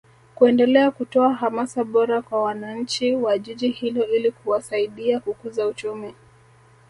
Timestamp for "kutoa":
0.91-1.33